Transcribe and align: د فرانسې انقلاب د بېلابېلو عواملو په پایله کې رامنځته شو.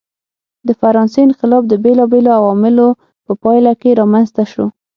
د 0.67 0.69
فرانسې 0.79 1.19
انقلاب 1.27 1.63
د 1.67 1.73
بېلابېلو 1.83 2.29
عواملو 2.39 2.87
په 3.25 3.33
پایله 3.43 3.73
کې 3.81 3.97
رامنځته 3.99 4.43
شو. 4.51 4.65